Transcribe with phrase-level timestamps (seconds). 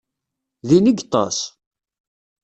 [0.67, 1.37] Din i yeṭṭes?